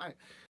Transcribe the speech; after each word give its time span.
like 0.00 0.16